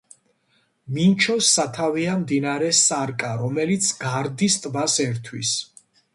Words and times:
მინჩოს 0.95 1.49
სათავეა 1.57 2.15
მდინარე 2.21 2.71
სარკა, 2.79 3.31
რომელიც 3.43 3.93
გარდის 4.01 4.59
ტბას 4.67 4.99
ერთვის. 5.07 5.55